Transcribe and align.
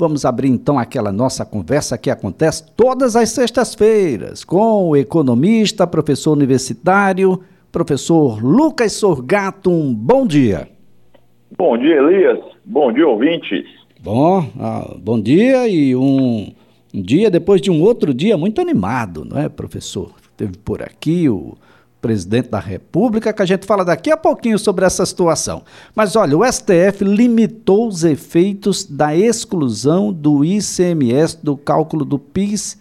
Vamos 0.00 0.24
abrir 0.24 0.48
então 0.48 0.78
aquela 0.78 1.12
nossa 1.12 1.44
conversa 1.44 1.98
que 1.98 2.08
acontece 2.08 2.64
todas 2.74 3.14
as 3.16 3.28
sextas-feiras 3.28 4.42
com 4.42 4.88
o 4.88 4.96
economista, 4.96 5.86
professor 5.86 6.32
universitário, 6.32 7.38
professor 7.70 8.42
Lucas 8.42 8.92
Sorgato. 8.92 9.70
Um 9.70 9.94
bom 9.94 10.26
dia. 10.26 10.70
Bom 11.54 11.76
dia, 11.76 11.96
Elias. 11.96 12.38
Bom 12.64 12.90
dia, 12.90 13.06
ouvintes. 13.06 13.66
Bom, 14.02 14.42
ah, 14.58 14.90
bom 14.98 15.20
dia 15.20 15.68
e 15.68 15.94
um, 15.94 16.50
um 16.94 17.02
dia 17.02 17.30
depois 17.30 17.60
de 17.60 17.70
um 17.70 17.82
outro 17.82 18.14
dia 18.14 18.38
muito 18.38 18.58
animado, 18.58 19.26
não 19.26 19.38
é, 19.38 19.50
professor? 19.50 20.12
Teve 20.34 20.56
por 20.56 20.80
aqui 20.80 21.28
o 21.28 21.58
presidente 22.00 22.48
da 22.50 22.58
República, 22.58 23.32
que 23.32 23.42
a 23.42 23.46
gente 23.46 23.66
fala 23.66 23.84
daqui 23.84 24.10
a 24.10 24.16
pouquinho 24.16 24.58
sobre 24.58 24.84
essa 24.84 25.04
situação. 25.04 25.62
Mas 25.94 26.16
olha, 26.16 26.36
o 26.36 26.44
STF 26.44 27.04
limitou 27.04 27.86
os 27.86 28.04
efeitos 28.04 28.84
da 28.84 29.14
exclusão 29.14 30.12
do 30.12 30.44
ICMS 30.44 31.44
do 31.44 31.56
cálculo 31.56 32.04
do 32.04 32.18
PIS 32.18 32.80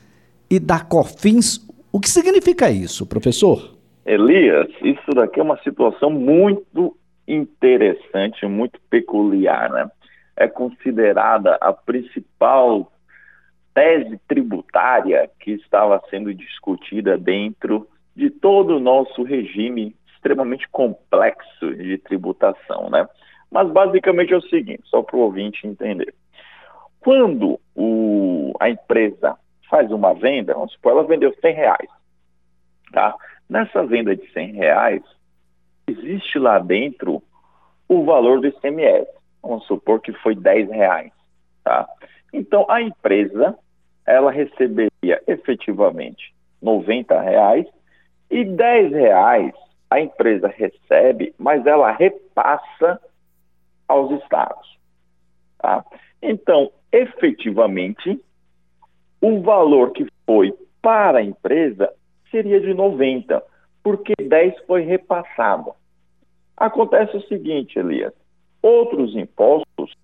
e 0.50 0.60
da 0.60 0.80
COFINS. 0.80 1.68
O 1.92 2.00
que 2.00 2.10
significa 2.10 2.72
isso, 2.72 3.06
professor? 3.06 3.76
Elias, 4.06 4.70
isso 4.82 5.12
daqui 5.14 5.40
é 5.40 5.44
uma 5.44 5.60
situação 5.64 6.10
muito 6.10 6.96
interessante, 7.28 8.46
muito 8.46 8.80
peculiar, 8.90 9.70
né? 9.70 9.90
É 10.36 10.48
considerada 10.48 11.58
a 11.62 11.72
principal 11.74 12.92
tese 13.74 14.20
tributária 14.28 15.30
que 15.40 15.52
estava 15.52 16.02
sendo 16.10 16.34
discutida 16.34 17.18
dentro 17.18 17.88
de 18.16 18.30
todo 18.30 18.78
o 18.78 18.80
nosso 18.80 19.24
regime 19.24 19.96
extremamente 20.14 20.68
complexo 20.70 21.74
de 21.76 21.98
tributação, 21.98 22.90
né? 22.90 23.08
Mas 23.50 23.70
basicamente 23.72 24.34
é 24.34 24.38
o 24.38 24.42
seguinte, 24.42 24.84
só 24.86 25.02
para 25.02 25.16
o 25.16 25.22
ouvinte 25.22 25.66
entender. 25.66 26.14
Quando 27.00 27.60
o, 27.76 28.54
a 28.60 28.70
empresa 28.70 29.38
faz 29.70 29.92
uma 29.92 30.14
venda, 30.14 30.54
vamos 30.54 30.74
supor, 30.74 30.92
ela 30.92 31.04
vendeu 31.04 31.34
100 31.40 31.54
reais, 31.54 31.90
tá? 32.92 33.16
Nessa 33.50 33.86
venda 33.86 34.16
de 34.16 34.30
100 34.32 34.54
reais, 34.54 35.02
existe 35.88 36.38
lá 36.38 36.60
dentro 36.60 37.24
o 37.88 38.04
valor 38.04 38.42
do 38.42 38.48
ICMS. 38.48 39.08
Vamos 39.42 39.66
supor 39.66 40.02
que 40.02 40.12
foi 40.14 40.36
10 40.36 40.70
reais, 40.70 41.12
tá? 41.64 41.88
Então, 42.34 42.66
a 42.70 42.82
empresa, 42.82 43.58
ela 44.06 44.32
receberia 44.32 45.22
efetivamente 45.26 46.34
90 46.62 47.20
reais 47.20 47.66
e 48.30 48.46
10 48.46 48.92
reais 48.92 49.54
a 49.90 50.00
empresa 50.00 50.48
recebe, 50.48 51.34
mas 51.38 51.66
ela 51.66 51.92
repassa 51.92 53.02
aos 53.88 54.12
estados. 54.22 54.78
Tá? 55.58 55.84
Então, 56.22 56.72
efetivamente, 56.92 58.24
o 59.20 59.42
valor 59.42 59.92
que 59.92 60.06
foi 60.26 60.54
para 60.82 61.20
a 61.20 61.24
empresa 61.24 61.92
seria 62.30 62.62
de 62.62 62.74
90, 62.74 63.44
porque 63.84 64.14
10 64.22 64.60
foi 64.68 64.84
repassado. 64.84 65.74
Acontece 66.56 67.18
o 67.18 67.28
seguinte, 67.28 67.80
Elias, 67.80 68.14
outros 68.62 69.16
impostos, 69.16 69.96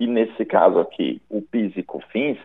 e 0.00 0.06
nesse 0.06 0.44
caso 0.44 0.78
aqui 0.78 1.20
o 1.28 1.42
PIS 1.42 1.76
e 1.76 1.82
COFINS, 1.82 2.38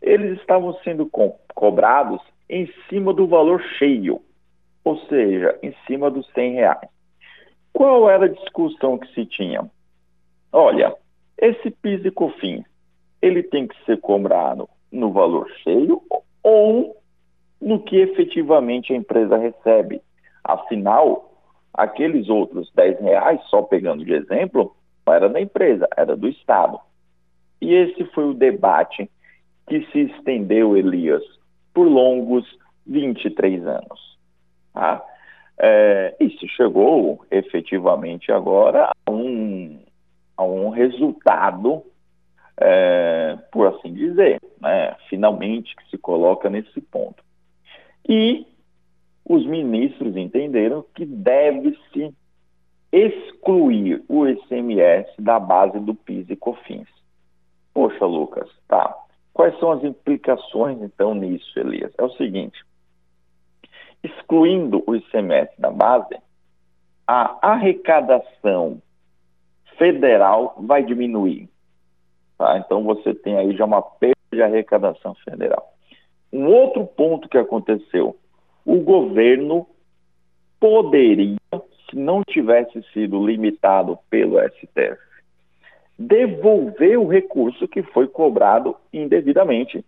eles 0.00 0.38
estavam 0.38 0.74
sendo 0.84 1.06
co 1.06 1.34
cobrados 1.54 2.20
em 2.48 2.72
cima 2.88 3.12
do 3.12 3.26
valor 3.26 3.60
cheio 3.78 4.22
ou 4.88 4.98
seja, 5.00 5.58
em 5.62 5.74
cima 5.86 6.10
dos 6.10 6.26
100 6.32 6.54
reais. 6.54 6.88
Qual 7.74 8.08
era 8.08 8.24
a 8.24 8.32
discussão 8.32 8.96
que 8.96 9.06
se 9.12 9.26
tinha? 9.26 9.70
Olha, 10.50 10.96
esse 11.36 11.70
PIS 11.70 12.06
e 12.06 12.10
COFINS, 12.10 12.64
ele 13.20 13.42
tem 13.42 13.68
que 13.68 13.76
ser 13.84 14.00
cobrado 14.00 14.66
no 14.90 15.12
valor 15.12 15.46
cheio 15.62 16.00
ou 16.42 16.96
no 17.60 17.82
que 17.82 17.96
efetivamente 17.96 18.94
a 18.94 18.96
empresa 18.96 19.36
recebe. 19.36 20.00
Afinal, 20.42 21.34
aqueles 21.74 22.30
outros 22.30 22.72
10 22.74 23.00
reais, 23.00 23.42
só 23.50 23.60
pegando 23.60 24.06
de 24.06 24.14
exemplo, 24.14 24.74
não 25.06 25.12
era 25.12 25.28
da 25.28 25.38
empresa, 25.38 25.86
era 25.98 26.16
do 26.16 26.28
Estado. 26.28 26.80
E 27.60 27.74
esse 27.74 28.06
foi 28.14 28.24
o 28.24 28.32
debate 28.32 29.10
que 29.66 29.84
se 29.92 30.00
estendeu, 30.00 30.78
Elias, 30.78 31.22
por 31.74 31.86
longos 31.86 32.46
23 32.86 33.66
anos. 33.66 34.07
Tá? 34.78 35.04
É, 35.58 36.14
e 36.20 36.30
se 36.38 36.46
chegou 36.50 37.26
efetivamente 37.32 38.30
agora 38.30 38.92
a 39.04 39.10
um, 39.10 39.80
a 40.36 40.44
um 40.44 40.68
resultado, 40.68 41.82
é, 42.56 43.36
por 43.50 43.66
assim 43.66 43.92
dizer, 43.92 44.40
né? 44.60 44.94
finalmente 45.10 45.74
que 45.74 45.90
se 45.90 45.98
coloca 45.98 46.48
nesse 46.48 46.80
ponto. 46.80 47.24
E 48.08 48.46
os 49.28 49.44
ministros 49.46 50.16
entenderam 50.16 50.84
que 50.94 51.04
deve-se 51.04 52.14
excluir 52.92 54.04
o 54.08 54.28
ICMS 54.28 55.10
da 55.18 55.40
base 55.40 55.80
do 55.80 55.92
PIS 55.92 56.30
e 56.30 56.36
COFINS. 56.36 56.88
Poxa, 57.74 58.06
Lucas, 58.06 58.48
tá. 58.68 58.96
Quais 59.34 59.58
são 59.58 59.72
as 59.72 59.82
implicações 59.82 60.80
então 60.80 61.16
nisso, 61.16 61.58
Elias? 61.58 61.92
É 61.98 62.04
o 62.04 62.12
seguinte: 62.12 62.64
excluindo 64.02 64.82
o 64.86 64.94
ICMS 64.94 65.50
da 65.58 65.70
base, 65.70 66.16
a 67.06 67.38
arrecadação 67.52 68.80
federal 69.76 70.54
vai 70.58 70.82
diminuir. 70.82 71.48
Tá? 72.36 72.58
Então 72.58 72.84
você 72.84 73.14
tem 73.14 73.36
aí 73.36 73.56
já 73.56 73.64
uma 73.64 73.82
perda 73.82 74.16
de 74.32 74.42
arrecadação 74.42 75.14
federal. 75.24 75.72
Um 76.32 76.46
outro 76.46 76.86
ponto 76.86 77.28
que 77.28 77.38
aconteceu, 77.38 78.16
o 78.64 78.80
governo 78.80 79.66
poderia, 80.60 81.38
se 81.88 81.96
não 81.96 82.22
tivesse 82.22 82.82
sido 82.92 83.24
limitado 83.24 83.98
pelo 84.10 84.38
STF, 84.50 84.98
devolver 85.98 86.98
o 86.98 87.08
recurso 87.08 87.66
que 87.66 87.82
foi 87.82 88.06
cobrado 88.06 88.76
indevidamente. 88.92 89.84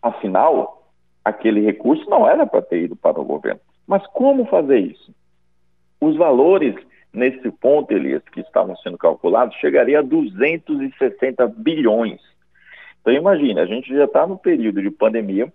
Afinal, 0.00 0.77
aquele 1.24 1.60
recurso 1.60 2.08
não 2.08 2.28
era 2.28 2.46
para 2.46 2.62
ter 2.62 2.84
ido 2.84 2.96
para 2.96 3.20
o 3.20 3.24
governo. 3.24 3.60
Mas 3.86 4.06
como 4.08 4.46
fazer 4.46 4.78
isso? 4.78 5.14
Os 6.00 6.16
valores 6.16 6.74
nesse 7.12 7.50
ponto, 7.50 7.92
Elias, 7.92 8.22
que 8.32 8.40
estavam 8.40 8.76
sendo 8.76 8.98
calculados, 8.98 9.56
chegaria 9.56 9.98
a 9.98 10.02
260 10.02 11.46
bilhões. 11.48 12.20
Então 13.00 13.12
imagine, 13.12 13.58
a 13.60 13.66
gente 13.66 13.94
já 13.94 14.04
está 14.04 14.26
no 14.26 14.38
período 14.38 14.82
de 14.82 14.90
pandemia, 14.90 15.52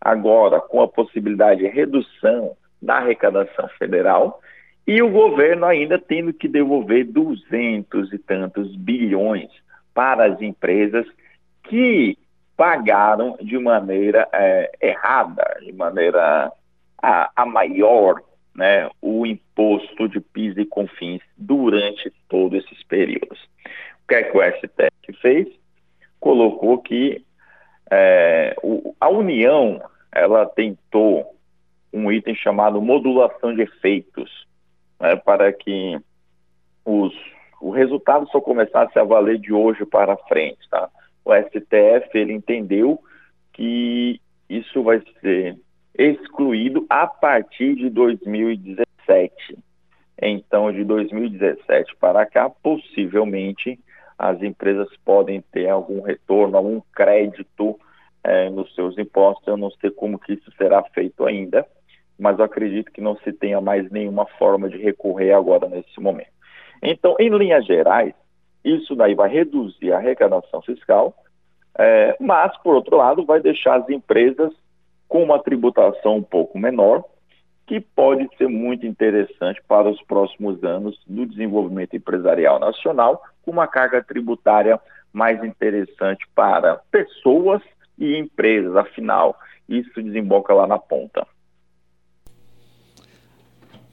agora 0.00 0.60
com 0.60 0.80
a 0.80 0.88
possibilidade 0.88 1.60
de 1.60 1.68
redução 1.68 2.56
da 2.80 2.96
arrecadação 2.96 3.68
federal, 3.78 4.40
e 4.86 5.00
o 5.02 5.10
governo 5.10 5.64
ainda 5.64 5.98
tendo 5.98 6.32
que 6.32 6.46
devolver 6.46 7.04
duzentos 7.04 8.12
e 8.12 8.18
tantos 8.18 8.76
bilhões 8.76 9.50
para 9.94 10.26
as 10.26 10.42
empresas 10.42 11.06
que 11.64 12.18
pagaram 12.56 13.36
de 13.40 13.58
maneira 13.58 14.28
é, 14.32 14.70
errada, 14.80 15.58
de 15.60 15.72
maneira 15.72 16.52
a, 17.02 17.30
a, 17.34 17.46
maior, 17.46 18.22
né, 18.54 18.88
o 19.02 19.26
imposto 19.26 20.08
de 20.08 20.20
PIS 20.20 20.56
e 20.56 20.64
CONFINS 20.64 21.22
durante 21.36 22.12
todos 22.28 22.64
esses 22.64 22.82
períodos. 22.84 23.42
O 24.04 24.08
que 24.08 24.14
é 24.14 24.22
que 24.22 24.36
o 24.36 24.42
STF 24.42 25.20
fez? 25.20 25.48
Colocou 26.20 26.78
que 26.78 27.24
é, 27.90 28.54
o, 28.62 28.94
a 29.00 29.08
União 29.08 29.82
ela 30.12 30.46
tentou 30.46 31.34
um 31.92 32.10
item 32.10 32.34
chamado 32.34 32.80
modulação 32.80 33.54
de 33.54 33.62
efeitos, 33.62 34.46
né, 35.00 35.16
para 35.16 35.52
que 35.52 35.98
os, 36.84 37.12
o 37.60 37.70
resultado 37.70 38.28
só 38.30 38.40
começasse 38.40 38.98
a 38.98 39.04
valer 39.04 39.38
de 39.38 39.52
hoje 39.52 39.84
para 39.84 40.16
frente, 40.16 40.68
tá? 40.70 40.88
O 41.24 41.32
STF 41.34 42.16
ele 42.18 42.32
entendeu 42.32 43.00
que 43.52 44.20
isso 44.48 44.82
vai 44.82 45.02
ser 45.20 45.56
excluído 45.96 46.84
a 46.90 47.06
partir 47.06 47.76
de 47.76 47.88
2017. 47.88 49.58
Então, 50.20 50.72
de 50.72 50.84
2017 50.84 51.96
para 51.96 52.26
cá, 52.26 52.48
possivelmente 52.50 53.78
as 54.18 54.40
empresas 54.42 54.88
podem 55.04 55.40
ter 55.52 55.68
algum 55.68 56.00
retorno, 56.00 56.56
algum 56.56 56.80
crédito 56.94 57.78
é, 58.22 58.48
nos 58.50 58.72
seus 58.74 58.96
impostos. 58.98 59.46
Eu 59.46 59.56
não 59.56 59.70
sei 59.72 59.90
como 59.90 60.18
que 60.18 60.34
isso 60.34 60.50
será 60.56 60.82
feito 60.94 61.24
ainda, 61.24 61.66
mas 62.18 62.38
eu 62.38 62.44
acredito 62.44 62.92
que 62.92 63.00
não 63.00 63.16
se 63.18 63.32
tenha 63.32 63.60
mais 63.60 63.90
nenhuma 63.90 64.26
forma 64.38 64.68
de 64.68 64.78
recorrer 64.78 65.32
agora 65.32 65.68
nesse 65.68 66.00
momento. 66.00 66.32
Então, 66.82 67.16
em 67.18 67.28
linhas 67.28 67.64
gerais, 67.66 68.14
isso 68.64 68.96
daí 68.96 69.14
vai 69.14 69.28
reduzir 69.28 69.92
a 69.92 69.98
arrecadação 69.98 70.62
fiscal, 70.62 71.14
é, 71.76 72.16
mas, 72.20 72.56
por 72.58 72.74
outro 72.74 72.96
lado, 72.96 73.24
vai 73.24 73.40
deixar 73.40 73.80
as 73.80 73.88
empresas 73.88 74.52
com 75.08 75.22
uma 75.22 75.38
tributação 75.38 76.16
um 76.16 76.22
pouco 76.22 76.58
menor, 76.58 77.04
que 77.66 77.80
pode 77.80 78.28
ser 78.36 78.48
muito 78.48 78.86
interessante 78.86 79.60
para 79.66 79.88
os 79.88 80.00
próximos 80.02 80.62
anos 80.62 81.00
do 81.06 81.26
desenvolvimento 81.26 81.96
empresarial 81.96 82.58
nacional, 82.58 83.22
com 83.42 83.50
uma 83.50 83.66
carga 83.66 84.02
tributária 84.02 84.78
mais 85.12 85.42
interessante 85.42 86.26
para 86.34 86.76
pessoas 86.90 87.62
e 87.98 88.18
empresas, 88.18 88.74
afinal, 88.76 89.36
isso 89.68 90.02
desemboca 90.02 90.52
lá 90.52 90.66
na 90.66 90.78
ponta. 90.78 91.26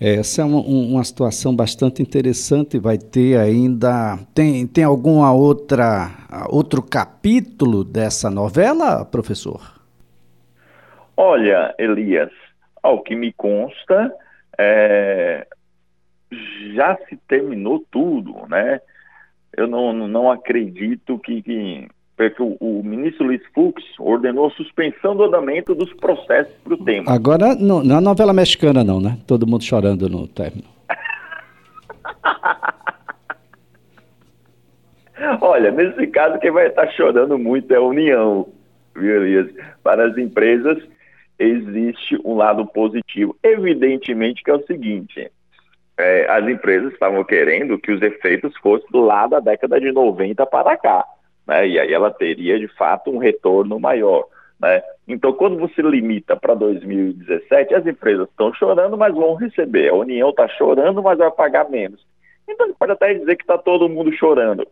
Essa 0.04 0.42
é 0.42 0.46
uma, 0.46 0.60
uma 0.62 1.04
situação 1.04 1.56
bastante 1.56 2.02
interessante. 2.02 2.80
Vai 2.80 2.98
ter 2.98 3.38
ainda. 3.38 4.18
Tem, 4.34 4.66
tem 4.66 4.84
alguma 4.84 5.32
outra 5.32 6.10
outro 6.50 6.82
capítulo 6.82 7.84
dessa 7.84 8.28
novela, 8.28 9.06
professor? 9.06 9.62
Olha, 11.16 11.76
Elias, 11.78 12.32
ao 12.82 13.04
que 13.04 13.16
me 13.16 13.32
consta, 13.32 14.12
é, 14.58 15.46
já 16.74 16.98
se 17.08 17.16
terminou 17.28 17.86
tudo, 17.92 18.48
né? 18.48 18.82
Eu 19.56 19.68
não, 19.68 19.94
não 19.94 20.32
acredito 20.32 21.20
que, 21.20 21.44
que 21.44 21.88
porque 22.30 22.44
o, 22.44 22.58
o, 22.60 22.84
ministro 22.84 23.26
Luiz 23.26 23.42
Fux 23.54 23.82
ordenou 24.00 24.48
a 24.48 24.52
suspensão 24.52 25.16
do 25.16 25.24
andamento 25.24 25.74
dos 25.74 25.92
processos 25.94 26.54
para 26.64 26.74
o 26.74 26.84
tema. 26.84 27.12
Agora, 27.12 27.56
não, 27.56 27.84
não 27.84 27.98
é 27.98 28.02
novela 28.02 28.34
mexicana 28.34 28.84
não, 28.84 29.02
né? 29.02 29.18
Todo 29.26 29.48
mundo 29.48 29.64
chorando 29.64 30.08
no 30.08 30.28
término. 30.28 30.68
Olha, 35.42 35.72
nesse 35.72 36.06
caso, 36.08 36.38
quem 36.40 36.52
vai 36.52 36.68
estar 36.68 36.88
chorando 36.92 37.40
muito 37.40 37.74
é 37.74 37.78
a 37.78 37.82
União, 37.82 38.48
viu, 38.96 39.24
Elias? 39.24 39.50
Para 39.84 40.08
as 40.08 40.18
empresas, 40.18 40.78
existe 41.40 42.20
um 42.24 42.36
lado 42.36 42.68
positivo. 42.68 43.36
Evidentemente 43.44 44.44
que 44.44 44.52
é 44.52 44.56
o 44.56 44.64
seguinte, 44.66 45.32
é, 45.98 46.30
as 46.30 46.48
empresas 46.48 46.94
estavam 46.94 47.24
querendo 47.24 47.80
que 47.80 47.92
os 47.92 48.02
efeitos 48.02 48.56
fossem 48.58 48.88
lá 48.94 49.28
da 49.28 49.40
década 49.40 49.80
de 49.80 49.92
90 49.92 50.46
para 50.46 50.78
cá 50.78 51.06
né? 51.48 51.68
E 51.68 51.80
aí 51.80 51.94
ela 51.94 52.12
teria 52.12 52.60
de 52.60 52.68
fato 52.68 53.12
um 53.12 53.18
retorno 53.18 53.80
maior. 53.80 54.26
Né? 54.60 54.82
Então, 55.08 55.34
quando 55.34 55.58
você 55.58 55.82
limita 55.82 56.36
para 56.36 56.54
2017, 56.54 57.74
as 57.74 57.86
empresas 57.86 58.30
estão 58.30 58.54
chorando, 58.54 58.98
mas 58.98 59.14
vão 59.14 59.34
receber. 59.34 59.90
A 59.90 59.96
União 59.96 60.30
está 60.30 60.48
chorando, 60.48 61.02
mas 61.02 61.18
vai 61.18 61.32
pagar 61.32 61.70
menos. 61.70 62.06
Então, 62.48 62.72
pode 62.74 62.92
até 62.92 63.14
dizer 63.14 63.36
que 63.36 63.44
está 63.44 63.58
todo 63.58 63.90
mundo 63.90 64.12
chorando, 64.14 64.68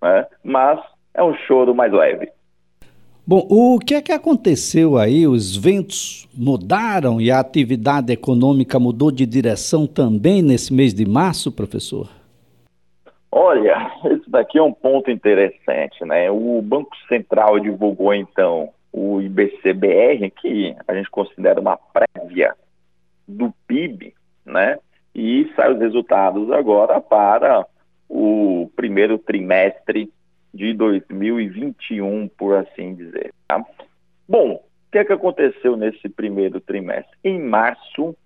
né? 0.00 0.26
mas 0.44 0.80
é 1.14 1.22
um 1.22 1.34
choro 1.34 1.74
mais 1.74 1.92
leve. 1.92 2.30
Bom, 3.26 3.46
o 3.48 3.78
que 3.78 3.94
é 3.94 4.02
que 4.02 4.12
aconteceu 4.12 4.96
aí? 4.96 5.26
Os 5.26 5.56
ventos 5.56 6.28
mudaram 6.34 7.20
e 7.20 7.30
a 7.30 7.38
atividade 7.38 8.12
econômica 8.12 8.78
mudou 8.78 9.10
de 9.10 9.24
direção 9.24 9.86
também 9.86 10.42
nesse 10.42 10.72
mês 10.72 10.92
de 10.92 11.06
março, 11.06 11.52
professor? 11.52 12.08
Olha, 13.32 13.92
esse 14.06 14.28
daqui 14.28 14.58
é 14.58 14.62
um 14.62 14.72
ponto 14.72 15.10
interessante, 15.10 16.04
né? 16.04 16.30
O 16.30 16.60
Banco 16.60 16.96
Central 17.08 17.60
divulgou 17.60 18.12
então 18.12 18.70
o 18.92 19.20
IBCBR, 19.20 20.30
que 20.30 20.74
a 20.86 20.94
gente 20.94 21.10
considera 21.10 21.60
uma 21.60 21.76
prévia 21.76 22.54
do 23.26 23.54
PIB, 23.66 24.14
né? 24.44 24.78
E 25.14 25.50
sai 25.54 25.72
os 25.72 25.78
resultados 25.78 26.50
agora 26.50 27.00
para 27.00 27.66
o 28.08 28.70
primeiro 28.74 29.18
trimestre 29.18 30.12
de 30.52 30.72
2021, 30.74 32.28
por 32.28 32.56
assim 32.56 32.94
dizer. 32.94 33.32
Tá? 33.46 33.64
Bom, 34.28 34.54
o 34.54 34.60
que 34.90 34.98
é 34.98 35.04
que 35.04 35.12
aconteceu 35.12 35.76
nesse 35.76 36.08
primeiro 36.08 36.60
trimestre? 36.60 37.16
Em 37.22 37.40
março, 37.40 38.16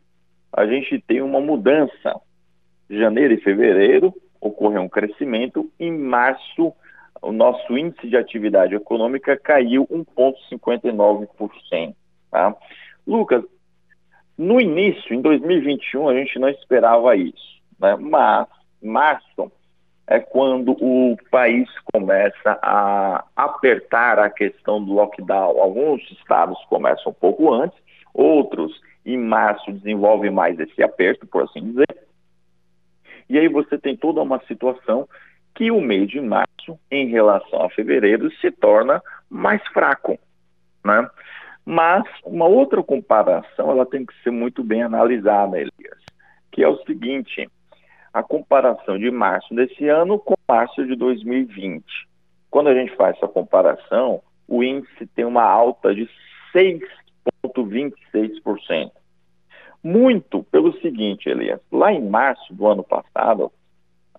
a 0.51 0.67
gente 0.67 0.99
tem 1.01 1.21
uma 1.21 1.41
mudança. 1.41 2.19
Janeiro 2.89 3.35
e 3.35 3.41
fevereiro, 3.41 4.15
ocorreu 4.65 4.83
um 4.83 4.89
crescimento. 4.89 5.71
Em 5.79 5.93
março, 5.93 6.73
o 7.21 7.33
nosso 7.33 7.77
índice 7.77 8.09
de 8.09 8.17
atividade 8.17 8.75
econômica 8.75 9.37
caiu 9.37 9.87
1,59%. 9.87 11.95
Tá? 12.31 12.57
Lucas, 13.07 13.45
no 14.37 14.61
início, 14.61 15.15
em 15.15 15.21
2021, 15.21 16.09
a 16.09 16.15
gente 16.15 16.39
não 16.39 16.49
esperava 16.49 17.15
isso, 17.15 17.61
né? 17.79 17.95
mas 17.97 18.49
março 18.83 19.53
é 20.07 20.19
quando 20.19 20.73
o 20.73 21.17
país 21.31 21.69
começa 21.93 22.59
a 22.63 23.25
apertar 23.37 24.19
a 24.19 24.29
questão 24.29 24.85
do 24.85 24.93
lockdown. 24.93 25.61
Alguns 25.61 26.03
estados 26.11 26.59
começam 26.69 27.13
um 27.13 27.15
pouco 27.15 27.53
antes, 27.53 27.79
outros 28.13 28.73
em 29.07 29.17
março 29.17 29.73
desenvolvem 29.73 30.31
mais 30.31 30.59
esse 30.59 30.83
aperto, 30.83 31.27
por 31.27 31.45
assim 31.45 31.63
dizer. 31.63 32.05
E 33.29 33.39
aí 33.39 33.49
você 33.49 33.79
tem 33.79 33.97
toda 33.97 34.21
uma 34.21 34.41
situação 34.47 35.09
que 35.55 35.71
o 35.71 35.81
mês 35.81 36.09
de 36.09 36.21
março, 36.21 36.79
em 36.91 37.09
relação 37.09 37.63
a 37.63 37.71
fevereiro, 37.71 38.31
se 38.41 38.51
torna 38.51 39.01
mais 39.31 39.65
fraco, 39.69 40.19
né? 40.85 41.09
Mas 41.65 42.05
uma 42.25 42.47
outra 42.47 42.83
comparação, 42.83 43.71
ela 43.71 43.87
tem 43.87 44.05
que 44.05 44.13
ser 44.23 44.31
muito 44.31 44.63
bem 44.63 44.83
analisada, 44.83 45.57
Elias, 45.57 45.99
que 46.53 46.63
é 46.63 46.69
o 46.69 46.77
seguinte, 46.85 47.49
a 48.13 48.23
comparação 48.23 48.99
de 48.99 49.11
março 49.11 49.55
desse 49.55 49.89
ano 49.89 50.19
com 50.19 50.35
março 50.47 50.87
de 50.87 50.95
2020. 50.95 51.83
Quando 52.51 52.69
a 52.69 52.75
gente 52.75 52.95
faz 52.97 53.17
essa 53.17 53.27
comparação, 53.27 54.23
o 54.47 54.63
índice 54.63 55.07
tem 55.15 55.25
uma 55.25 55.45
alta 55.45 55.95
de 55.95 56.07
6,26%. 56.55 58.93
Muito 59.85 60.43
pelo 60.45 60.73
seguinte, 60.81 61.29
Elias, 61.29 61.61
lá 61.71 61.93
em 61.93 62.03
março 62.03 62.55
do 62.55 62.67
ano 62.67 62.83
passado, 62.83 63.53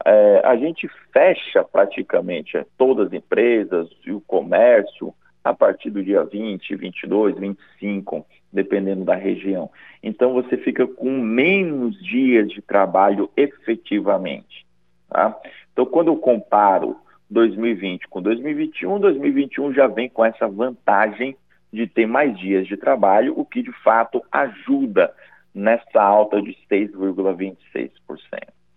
é, 0.06 0.42
a 0.46 0.56
gente 0.56 0.88
fecha 1.12 1.64
praticamente 1.64 2.56
é, 2.56 2.66
todas 2.78 3.08
as 3.08 3.14
empresas 3.14 3.90
e 4.06 4.12
o 4.12 4.22
comércio 4.22 5.12
a 5.44 5.56
partir 5.56 5.90
do 5.90 6.04
dia 6.04 6.24
20, 6.24 6.76
22, 6.76 7.40
25, 7.40 8.24
dependendo 8.54 9.04
da 9.04 9.16
região. 9.16 9.72
Então 10.04 10.34
você 10.34 10.56
fica 10.56 10.86
com 10.86 11.20
menos 11.20 11.98
dias 12.04 12.48
de 12.50 12.62
trabalho 12.62 13.28
efetivamente. 13.36 14.68
Tá? 15.10 15.36
Então 15.74 15.88
quando 15.88 16.10
eu 16.10 16.18
comparo 16.18 16.96
2020 17.32 18.08
com 18.08 18.22
2021, 18.22 19.00
2021 19.00 19.74
já 19.74 19.88
vem 19.88 20.10
com 20.10 20.24
essa 20.24 20.48
vantagem 20.48 21.36
de 21.74 21.88
ter 21.88 22.06
mais 22.06 22.38
dias 22.38 22.68
de 22.68 22.78
trabalho, 22.78 23.34
o 23.38 23.44
que 23.44 23.64
de 23.64 23.72
fato 23.84 24.24
ajuda 24.32 25.12
nessa 25.56 26.02
alta 26.02 26.42
de 26.42 26.56
6,26%. 26.70 27.90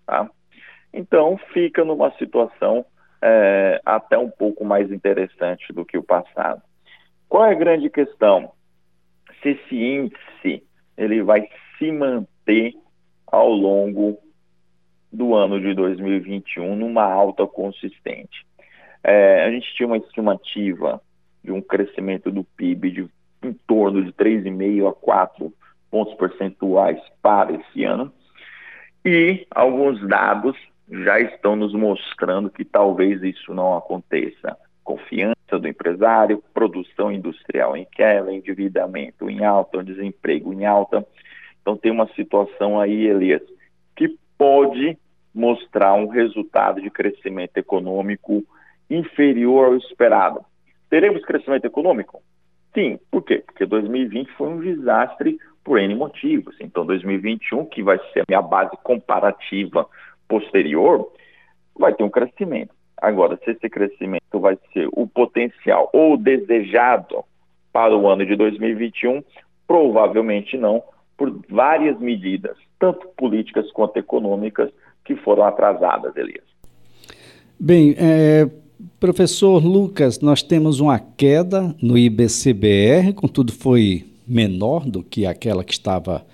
Tá? 0.07 0.31
Então, 0.95 1.37
fica 1.53 1.85
numa 1.85 2.11
situação 2.13 2.87
é, 3.21 3.81
até 3.85 4.17
um 4.17 4.31
pouco 4.31 4.65
mais 4.65 4.91
interessante 4.91 5.73
do 5.73 5.85
que 5.85 5.99
o 5.99 6.03
passado. 6.03 6.63
Qual 7.29 7.45
é 7.45 7.51
a 7.51 7.59
grande 7.59 7.91
questão? 7.91 8.53
Se 9.43 9.51
esse 9.51 9.77
índice 9.77 10.65
ele 10.97 11.23
vai 11.23 11.49
se 11.79 11.93
manter 11.93 12.75
ao 13.27 13.51
longo 13.51 14.19
do 15.13 15.35
ano 15.35 15.61
de 15.61 15.75
2021 15.75 16.75
numa 16.77 17.05
alta 17.05 17.47
consistente. 17.47 18.47
É, 19.03 19.45
a 19.45 19.51
gente 19.51 19.73
tinha 19.75 19.87
uma 19.87 19.97
estimativa 19.97 21.01
de 21.43 21.53
um 21.53 21.63
crescimento 21.63 22.31
do 22.31 22.43
PIB 22.45 22.91
de 22.91 23.09
em 23.41 23.53
torno 23.53 24.05
de 24.05 24.13
3,5 24.13 24.91
a 24.91 24.93
4 24.93 25.53
pontos 25.91 26.15
percentuais 26.15 27.01
para 27.23 27.53
esse 27.53 27.85
ano. 27.85 28.13
E 29.05 29.47
alguns 29.51 30.07
dados 30.07 30.57
já 30.91 31.21
estão 31.21 31.55
nos 31.55 31.73
mostrando 31.73 32.51
que 32.51 32.65
talvez 32.65 33.23
isso 33.23 33.55
não 33.55 33.77
aconteça. 33.77 34.57
Confiança 34.83 35.59
do 35.59 35.69
empresário, 35.69 36.43
produção 36.55 37.13
industrial 37.13 37.77
em 37.77 37.87
queda, 37.91 38.33
endividamento 38.33 39.29
em 39.29 39.45
alta, 39.45 39.85
desemprego 39.85 40.53
em 40.53 40.65
alta. 40.65 41.07
Então 41.61 41.77
tem 41.77 41.93
uma 41.93 42.09
situação 42.15 42.81
aí, 42.81 43.07
Elias, 43.07 43.43
que 43.95 44.19
pode 44.37 44.97
mostrar 45.35 45.95
um 45.95 46.09
resultado 46.09 46.81
de 46.81 46.91
crescimento 46.91 47.57
econômico 47.59 48.43
inferior 48.89 49.67
ao 49.67 49.77
esperado. 49.77 50.41
Teremos 50.89 51.25
crescimento 51.25 51.67
econômico? 51.67 52.23
Sim. 52.75 52.99
Por 53.11 53.23
quê? 53.23 53.43
Porque 53.45 53.67
2020 53.67 54.31
foi 54.33 54.49
um 54.49 54.61
desastre 54.61 55.39
por 55.69 55.79
N 55.79 55.95
motivos. 55.95 56.57
Então, 56.61 56.87
2021, 56.87 57.67
que 57.67 57.83
vai 57.83 57.99
ser 58.11 58.21
a 58.21 58.25
minha 58.27 58.41
base 58.41 58.75
comparativa 58.83 59.87
posterior, 60.27 61.13
vai 61.79 61.93
ter 61.93 62.03
um 62.03 62.09
crescimento. 62.09 62.71
Agora, 62.97 63.39
se 63.45 63.51
esse 63.51 63.69
crescimento 63.69 64.41
vai 64.41 64.59
ser 64.73 64.89
o 64.93 65.07
potencial 65.07 65.91
ou 65.93 66.17
desejado 66.17 67.23
para 67.71 67.95
o 67.95 68.09
ano 68.09 68.25
de 68.25 68.35
2021, 68.35 69.23
provavelmente 69.67 70.57
não, 70.57 70.83
por 71.19 71.39
várias 71.51 72.01
medidas, 72.01 72.57
tanto 72.79 73.07
políticas 73.09 73.71
quanto 73.71 73.99
econômicas, 73.99 74.71
que 75.05 75.17
foram 75.17 75.45
atrasadas, 75.45 76.17
Elias. 76.17 76.45
Bem, 77.61 77.95
é, 77.99 78.49
professor 78.99 79.63
Lucas, 79.63 80.21
nós 80.21 80.43
temos 80.43 80.81
uma 80.81 80.99
queda 80.99 81.75
no 81.83 81.99
IBCBR, 81.99 83.13
contudo 83.13 83.53
foi 83.53 84.09
menor 84.29 84.85
do 84.85 85.03
que 85.03 85.27
aquela 85.27 85.65
que 85.65 85.73
estava 85.73 86.27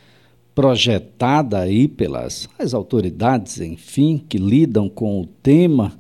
projetada 0.55 1.59
aí 1.59 1.89
pelas 1.89 2.49
as 2.59 2.75
autoridades, 2.75 3.61
enfim, 3.61 4.25
que 4.29 4.39
lidam 4.39 4.89
com 4.89 5.21
o 5.21 5.27
tema. 5.27 5.93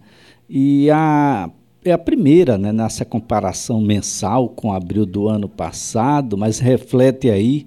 E 0.49 0.91
a 0.91 1.51
é 1.85 1.93
a 1.93 1.99
primeira 1.99 2.57
né, 2.57 2.73
nessa 2.73 3.05
comparação 3.05 3.81
mensal 3.81 4.49
com 4.49 4.73
abril 4.73 5.05
do 5.05 5.29
ano 5.29 5.49
passado, 5.49 6.37
mas 6.37 6.59
reflete 6.59 7.29
aí 7.29 7.67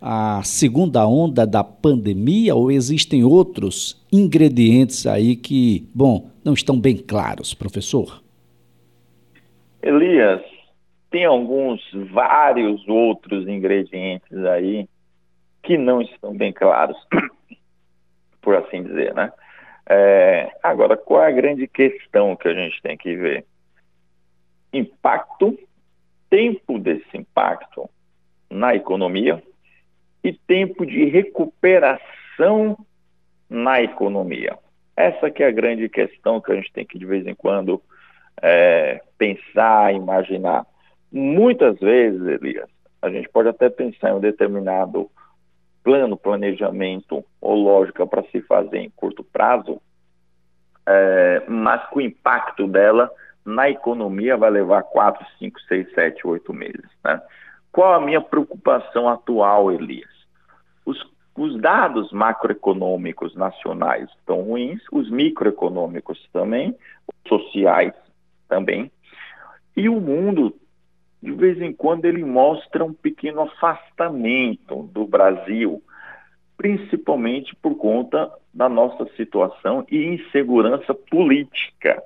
a 0.00 0.40
segunda 0.42 1.06
onda 1.06 1.46
da 1.46 1.62
pandemia 1.62 2.54
ou 2.54 2.70
existem 2.70 3.22
outros 3.22 4.02
ingredientes 4.10 5.06
aí 5.06 5.36
que, 5.36 5.86
bom, 5.94 6.30
não 6.42 6.54
estão 6.54 6.80
bem 6.80 6.96
claros, 6.96 7.52
professor? 7.52 8.22
Elias, 9.82 10.40
tem 11.10 11.24
alguns, 11.24 11.82
vários 12.12 12.86
outros 12.88 13.46
ingredientes 13.48 14.32
aí 14.44 14.88
que 15.62 15.76
não 15.76 16.00
estão 16.00 16.34
bem 16.34 16.52
claros, 16.52 16.96
por 18.40 18.56
assim 18.56 18.82
dizer, 18.82 19.14
né? 19.14 19.32
É, 19.88 20.50
agora, 20.62 20.96
qual 20.96 21.22
é 21.22 21.26
a 21.26 21.32
grande 21.32 21.66
questão 21.66 22.36
que 22.36 22.46
a 22.46 22.54
gente 22.54 22.80
tem 22.80 22.96
que 22.96 23.16
ver? 23.16 23.44
Impacto, 24.72 25.58
tempo 26.30 26.78
desse 26.78 27.16
impacto 27.16 27.90
na 28.48 28.74
economia 28.74 29.42
e 30.22 30.32
tempo 30.32 30.86
de 30.86 31.06
recuperação 31.06 32.78
na 33.48 33.82
economia. 33.82 34.56
Essa 34.96 35.30
que 35.30 35.42
é 35.42 35.46
a 35.46 35.52
grande 35.52 35.88
questão 35.88 36.40
que 36.40 36.52
a 36.52 36.54
gente 36.54 36.72
tem 36.72 36.86
que 36.86 36.98
de 36.98 37.06
vez 37.06 37.26
em 37.26 37.34
quando 37.34 37.82
é, 38.40 39.02
pensar, 39.18 39.92
imaginar. 39.92 40.66
Muitas 41.12 41.78
vezes, 41.78 42.20
Elias, 42.26 42.68
a 43.02 43.10
gente 43.10 43.28
pode 43.28 43.48
até 43.48 43.68
pensar 43.68 44.10
em 44.10 44.14
um 44.14 44.20
determinado 44.20 45.10
plano, 45.82 46.16
planejamento 46.16 47.24
ou 47.40 47.54
lógica 47.54 48.06
para 48.06 48.22
se 48.24 48.40
fazer 48.42 48.78
em 48.78 48.90
curto 48.90 49.24
prazo, 49.24 49.80
é, 50.86 51.42
mas 51.48 51.88
que 51.88 51.98
o 51.98 52.00
impacto 52.00 52.66
dela 52.66 53.10
na 53.44 53.70
economia 53.70 54.36
vai 54.36 54.50
levar 54.50 54.82
4, 54.82 55.24
5, 55.38 55.60
6, 55.62 55.94
7, 55.94 56.26
8 56.26 56.52
meses. 56.52 56.88
Né? 57.04 57.20
Qual 57.72 57.94
a 57.94 58.00
minha 58.00 58.20
preocupação 58.20 59.08
atual, 59.08 59.72
Elias? 59.72 60.10
Os, 60.84 61.02
os 61.36 61.58
dados 61.60 62.12
macroeconômicos 62.12 63.34
nacionais 63.34 64.08
estão 64.18 64.42
ruins, 64.42 64.82
os 64.92 65.10
microeconômicos 65.10 66.28
também, 66.32 66.76
sociais 67.26 67.94
também, 68.48 68.90
e 69.76 69.88
o 69.88 70.00
mundo 70.00 70.54
de 71.22 71.32
vez 71.32 71.60
em 71.60 71.72
quando 71.72 72.06
ele 72.06 72.24
mostra 72.24 72.84
um 72.84 72.92
pequeno 72.92 73.42
afastamento 73.42 74.84
do 74.92 75.06
Brasil, 75.06 75.82
principalmente 76.56 77.54
por 77.56 77.76
conta 77.76 78.30
da 78.52 78.68
nossa 78.68 79.06
situação 79.16 79.84
e 79.90 80.04
insegurança 80.04 80.94
política. 80.94 82.02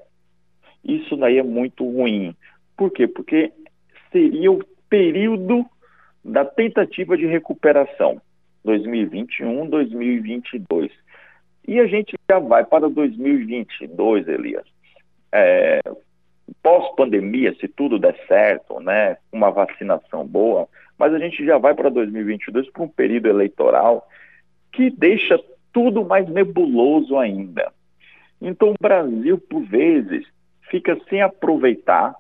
Isso 0.85 1.17
daí 1.17 1.39
é 1.39 1.43
muito 1.43 1.85
ruim. 1.89 2.35
Por 2.77 2.91
quê? 2.91 3.07
Porque 3.07 3.53
seria 4.11 4.51
o 4.51 4.65
período 4.89 5.65
da 6.25 6.45
tentativa 6.45 7.17
de 7.17 7.27
recuperação, 7.27 8.21
2021, 8.65 9.69
2022. 9.69 10.91
E 11.67 11.81
a 11.81 11.87
gente 11.87 12.15
já 12.29 12.39
vai 12.39 12.65
para 12.65 12.89
2022, 12.89 14.29
Elias. 14.29 14.65
É, 15.33 15.81
pós-pandemia, 16.63 17.55
se 17.61 17.69
tudo 17.69 17.99
der 17.99 18.17
certo, 18.27 18.81
né, 18.81 19.17
uma 19.33 19.51
vacinação 19.51 20.27
boa, 20.27 20.69
mas 20.99 21.13
a 21.13 21.19
gente 21.19 21.45
já 21.45 21.59
vai 21.59 21.75
para 21.75 21.89
2022 21.89 22.71
para 22.71 22.83
um 22.83 22.89
período 22.89 23.29
eleitoral 23.29 24.09
que 24.73 24.91
deixa 24.91 25.39
tudo 25.73 26.05
mais 26.05 26.29
nebuloso 26.29 27.19
ainda. 27.19 27.73
Então 28.41 28.71
o 28.71 28.75
Brasil, 28.81 29.39
por 29.39 29.63
vezes, 29.63 30.27
fica 30.71 30.99
sem 31.09 31.23
aproveitar 31.23 32.15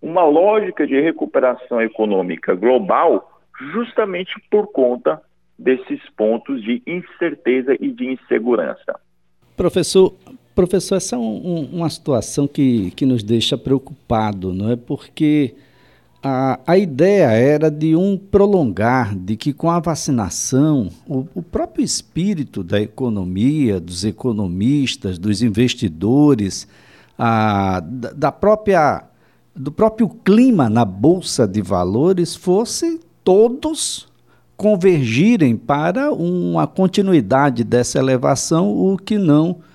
uma 0.00 0.24
lógica 0.24 0.86
de 0.86 1.00
recuperação 1.00 1.82
econômica 1.82 2.54
global 2.54 3.40
justamente 3.72 4.34
por 4.50 4.68
conta 4.68 5.20
desses 5.58 6.00
pontos 6.10 6.62
de 6.62 6.80
incerteza 6.86 7.76
e 7.80 7.90
de 7.90 8.06
insegurança. 8.06 9.00
Professor, 9.56 10.14
Professor, 10.58 10.96
essa 10.96 11.14
é 11.14 11.18
um, 11.20 11.68
uma 11.72 11.88
situação 11.88 12.48
que, 12.48 12.90
que 12.96 13.06
nos 13.06 13.22
deixa 13.22 13.56
preocupado, 13.56 14.52
não 14.52 14.72
é? 14.72 14.74
Porque 14.74 15.54
a, 16.20 16.58
a 16.66 16.76
ideia 16.76 17.26
era 17.26 17.70
de 17.70 17.94
um 17.94 18.18
prolongar, 18.18 19.14
de 19.14 19.36
que 19.36 19.52
com 19.52 19.70
a 19.70 19.78
vacinação, 19.78 20.90
o, 21.06 21.24
o 21.32 21.42
próprio 21.44 21.84
espírito 21.84 22.64
da 22.64 22.80
economia, 22.80 23.78
dos 23.78 24.04
economistas, 24.04 25.16
dos 25.16 25.42
investidores, 25.42 26.66
a, 27.16 27.78
da, 27.78 28.10
da 28.10 28.32
própria, 28.32 29.04
do 29.54 29.70
próprio 29.70 30.08
clima 30.08 30.68
na 30.68 30.84
Bolsa 30.84 31.46
de 31.46 31.62
Valores 31.62 32.34
fosse 32.34 32.98
todos 33.22 34.08
convergirem 34.56 35.56
para 35.56 36.12
uma 36.12 36.66
continuidade 36.66 37.62
dessa 37.62 38.00
elevação, 38.00 38.76
o 38.76 38.96
que 38.96 39.16
não 39.16 39.67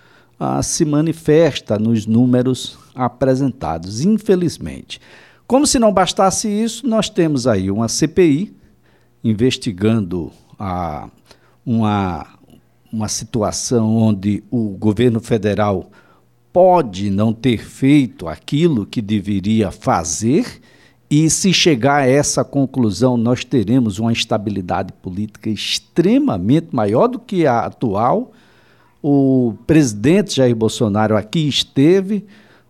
ah, 0.44 0.62
se 0.62 0.84
manifesta 0.84 1.80
nos 1.80 2.06
números 2.06 2.78
apresentados, 2.94 4.04
infelizmente. 4.04 5.00
Como 5.48 5.66
se 5.66 5.80
não 5.80 5.94
bastasse 5.94 6.50
isso, 6.50 6.86
nós 6.86 7.10
temos 7.10 7.48
aí 7.48 7.72
uma 7.72 7.88
CPI 7.88 8.54
investigando 9.24 10.32
a, 10.60 11.08
uma, 11.66 12.28
uma 12.92 13.08
situação 13.08 13.96
onde 13.96 14.44
o 14.52 14.70
governo 14.70 15.22
federal 15.22 15.90
pode 16.52 17.10
não 17.10 17.32
ter 17.34 17.64
feito 17.64 18.28
aquilo 18.28 18.86
que 18.86 19.02
deveria 19.02 19.72
fazer, 19.72 20.62
e 21.10 21.30
se 21.30 21.54
chegar 21.54 22.02
a 22.02 22.08
essa 22.08 22.44
conclusão, 22.44 23.16
nós 23.16 23.46
teremos 23.46 23.98
uma 23.98 24.12
instabilidade 24.12 24.92
política 24.94 25.50
extremamente 25.50 26.76
maior 26.76 27.08
do 27.08 27.20
que 27.20 27.46
a 27.46 27.60
atual 27.66 28.34
o 29.04 29.54
presidente 29.68 30.38
Jair 30.38 30.56
Bolsonaro 30.56 31.18
aqui 31.18 31.46
esteve 31.46 32.26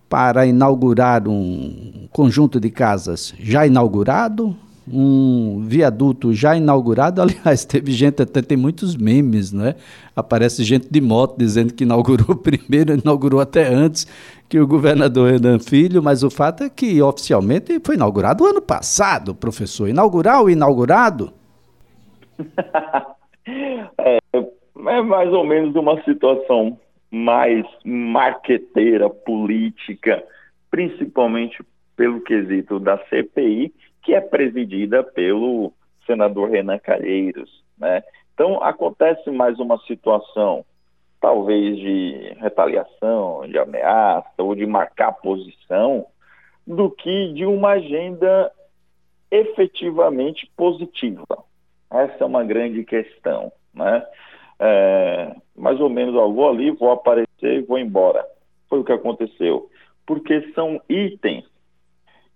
para 0.10 0.48
inaugurar 0.48 1.28
um 1.28 2.08
conjunto 2.12 2.60
de 2.60 2.72
casas 2.72 3.36
já 3.40 3.68
inaugurado, 3.68 4.56
um 4.92 5.63
viaduto 5.68 6.34
já 6.34 6.56
inaugurado. 6.56 7.22
Aliás, 7.24 7.66
teve 7.66 7.92
gente, 7.92 8.24
até 8.24 8.42
tem 8.42 8.58
muitos 8.58 8.96
memes, 8.96 9.52
né? 9.52 9.75
Aparece 10.16 10.63
gente 10.63 10.88
de 10.90 11.00
moto 11.00 11.36
dizendo 11.38 11.72
que 11.72 11.84
inaugurou 11.84 12.36
primeiro, 12.42 13.00
inaugurou 13.00 13.40
até 13.40 13.68
antes 13.72 14.08
que 14.50 14.60
o 14.60 14.68
governador 14.68 15.32
Renan 15.32 15.60
Filho, 15.60 16.02
mas 16.02 16.24
o 16.24 16.32
fato 16.32 16.63
é 16.63 16.70
que 16.70 17.00
oficialmente 17.02 17.80
foi 17.84 17.94
inaugurado 17.94 18.46
ano 18.46 18.62
passado, 18.62 19.36
professor. 19.36 19.88
Inaugurar 19.88 20.44
o 20.44 20.50
inaugurado? 20.50 21.32
é, 24.00 24.20
é 24.88 25.02
mais 25.02 25.32
ou 25.32 25.44
menos 25.44 25.75
uma 25.75 26.02
situação 26.04 26.80
mais 27.12 27.66
marqueteira, 27.86 29.10
política, 29.10 30.24
principalmente 30.72 31.63
pelo 31.96 32.22
quesito 32.22 32.80
da 32.80 32.98
CPI, 33.06 33.74
que 34.02 34.13
é 34.13 34.22
presidida 34.22 35.04
pelo 35.04 35.72
senador 36.06 36.50
Renan 36.50 36.80
Calheiros. 36.80 37.63
Né? 37.78 38.04
Então, 38.34 38.62
acontece 38.63 39.30
mais 39.30 39.60
uma 39.60 39.78
situação, 39.80 40.66
talvez 41.22 41.78
de 41.78 42.36
retaliação, 42.40 43.48
de 43.48 43.58
ameaça 43.58 44.34
ou 44.40 44.56
de 44.56 44.66
marcar 44.66 45.13
posição, 45.13 46.06
do 46.66 46.90
que 46.90 47.34
de 47.34 47.46
uma 47.46 47.72
agenda 47.72 48.52
efetivamente 49.30 50.50
positiva. 50.58 51.25
Essa 51.92 52.24
é 52.24 52.25
uma 52.25 52.44
grande 52.44 52.84
questão. 52.84 53.52
Né? 53.74 54.04
É, 54.60 55.36
mais 55.55 55.79
ou 55.79 55.89
menos, 55.89 56.15
ó, 56.15 56.27
vou 56.29 56.50
ali, 56.50 56.72
vou 56.72 56.91
aparecer 56.91 57.27
e 57.43 57.62
vou 57.62 57.77
embora. 57.77 58.25
Foi 58.69 58.79
o 58.79 58.83
que 58.83 58.91
aconteceu. 58.91 59.69
Porque 60.05 60.51
são 60.53 60.81
itens 60.89 61.45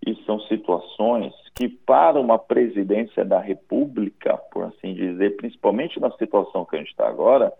e 0.05 0.15
são 0.25 0.39
situações 0.41 1.33
que, 1.53 1.67
para 1.67 2.19
uma 2.19 2.37
presidência 2.37 3.25
da 3.25 3.39
República, 3.39 4.37
por 4.51 4.65
assim 4.65 4.93
dizer, 4.93 5.35
principalmente 5.35 5.99
na 5.99 6.11
situação 6.11 6.65
que 6.65 6.75
a 6.75 6.79
gente 6.79 6.91
está 6.91 7.07
agora, 7.07 7.51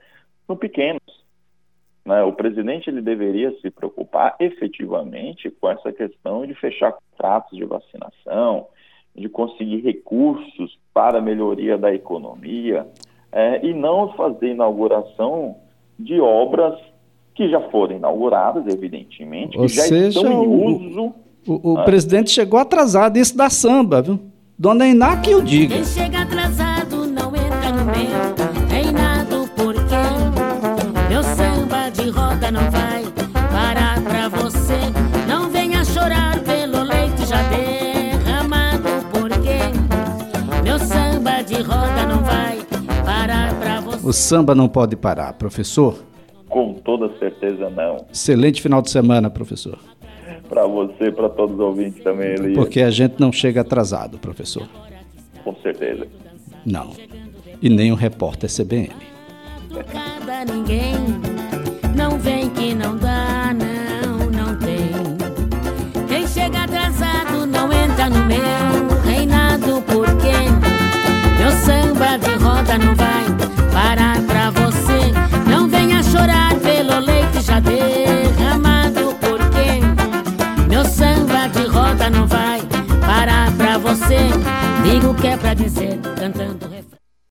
são 0.45 0.55
pequenos. 0.55 1.25
Né? 2.05 2.23
O 2.23 2.31
presidente 2.31 2.89
ele 2.89 3.01
deveria 3.01 3.51
se 3.59 3.69
preocupar 3.69 4.35
efetivamente 4.39 5.49
com 5.49 5.69
essa 5.69 5.91
questão 5.91 6.45
de 6.45 6.53
fechar 6.55 6.93
contratos 6.93 7.57
de 7.57 7.65
vacinação, 7.65 8.67
de 9.13 9.27
conseguir 9.27 9.81
recursos 9.81 10.79
para 10.93 11.17
a 11.17 11.21
melhoria 11.21 11.77
da 11.77 11.93
economia, 11.93 12.87
é, 13.31 13.65
e 13.65 13.74
não 13.74 14.13
fazer 14.13 14.51
inauguração 14.51 15.55
de 16.00 16.19
obras 16.19 16.75
que 17.36 17.50
já 17.50 17.62
foram 17.69 17.98
inauguradas, 17.98 18.65
evidentemente, 18.67 19.57
Ou 19.57 19.65
que 19.65 19.74
já 19.74 19.84
seja, 19.84 20.19
estão 20.19 20.43
em 20.43 20.48
uso. 20.48 21.13
O, 21.48 21.53
o, 21.53 21.74
o 21.74 21.77
né? 21.77 21.84
presidente 21.84 22.31
chegou 22.31 22.60
atrasado, 22.60 23.17
isso 23.17 23.38
da 23.38 23.50
samba, 23.50 24.01
viu? 24.01 24.19
Dona 24.57 24.88
Iná 24.88 25.17
que 25.17 25.31
eu 25.31 25.41
diga. 25.41 25.75
Quem 25.75 25.86
chega 25.86 26.22
atrasado 26.24 26.66
O 44.07 44.13
samba 44.13 44.55
não 44.55 44.69
pode 44.69 44.95
parar, 44.95 45.33
professor? 45.33 46.01
Com 46.47 46.75
toda 46.75 47.11
certeza 47.19 47.69
não. 47.69 48.05
Excelente 48.09 48.61
final 48.61 48.81
de 48.81 48.89
semana, 48.89 49.29
professor. 49.29 49.77
Para 50.47 50.65
você, 50.65 51.11
para 51.11 51.27
todos 51.27 51.55
os 51.55 51.59
ouvintes 51.59 52.01
também, 52.01 52.29
Elias. 52.29 52.55
Porque 52.55 52.79
a 52.79 52.89
gente 52.89 53.15
não 53.19 53.33
chega 53.33 53.59
atrasado, 53.59 54.17
professor. 54.17 54.65
Com 55.43 55.53
certeza. 55.57 56.07
Não. 56.65 56.93
E 57.61 57.67
nem 57.67 57.91
o 57.91 57.95
repórter 57.95 58.49
CBN. 58.49 58.91
Ninguém 60.53 60.93
não 61.93 62.17
vem 62.17 62.49
que 62.51 62.73
não 62.73 62.95
dá, 62.95 63.53
não, 63.53 63.66
você. 84.97 84.99
Digo 84.99 85.13
que 85.13 85.27
é 85.27 85.37
pra 85.37 85.53
dizer, 85.53 85.99
cantando. 86.19 86.56